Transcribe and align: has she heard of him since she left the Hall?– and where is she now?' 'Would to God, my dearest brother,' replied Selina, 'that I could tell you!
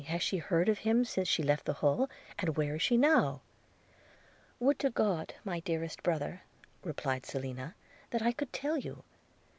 has 0.07 0.23
she 0.23 0.39
heard 0.39 0.67
of 0.67 0.79
him 0.79 1.05
since 1.05 1.27
she 1.27 1.43
left 1.43 1.63
the 1.65 1.73
Hall?– 1.73 2.09
and 2.39 2.57
where 2.57 2.73
is 2.73 2.81
she 2.81 2.97
now?' 2.97 3.39
'Would 4.59 4.79
to 4.79 4.89
God, 4.89 5.35
my 5.43 5.59
dearest 5.59 6.01
brother,' 6.01 6.41
replied 6.83 7.23
Selina, 7.23 7.75
'that 8.09 8.23
I 8.23 8.31
could 8.31 8.51
tell 8.51 8.79
you! 8.79 9.03